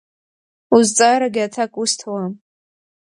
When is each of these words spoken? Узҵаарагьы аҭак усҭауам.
Узҵаарагьы 0.75 1.41
аҭак 1.45 1.73
усҭауам. 1.81 2.33